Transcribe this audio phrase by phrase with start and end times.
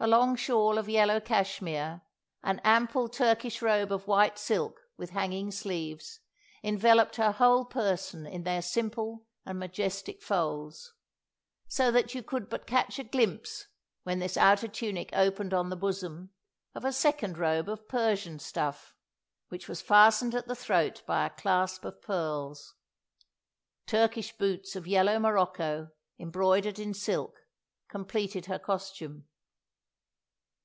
[0.00, 2.02] A long shawl of yellow cashmere,
[2.44, 6.20] an ample Turkish robe of white silk, with hanging sleeves,
[6.62, 10.94] enveloped her whole person in their simple and majestic folds;
[11.66, 13.66] so that you could but catch a glimpse,
[14.04, 16.30] where this outer tunic opened on the bosom,
[16.76, 18.94] of a second robe of Persian stuff,
[19.48, 22.76] which was fastened at the throat by a clasp of pearls.
[23.84, 25.90] Turkish boots of yellow morocco,
[26.20, 27.36] embroidered in silk,
[27.88, 29.26] completed her costume.